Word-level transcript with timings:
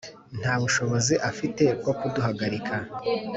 Nta 0.39 0.53
bushobozi 0.61 1.13
afite 1.29 1.63
bwo 1.79 1.93
kuduhagarika 1.99 2.75